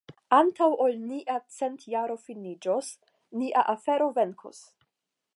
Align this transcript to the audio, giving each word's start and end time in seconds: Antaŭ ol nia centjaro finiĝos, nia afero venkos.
Antaŭ 0.35 0.67
ol 0.85 0.95
nia 1.09 1.35
centjaro 1.57 2.15
finiĝos, 2.29 2.89
nia 3.41 3.65
afero 3.75 4.09
venkos. 4.19 4.63